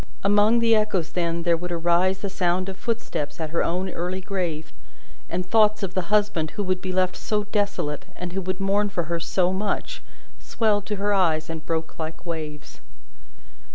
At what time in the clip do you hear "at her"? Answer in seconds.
3.39-3.63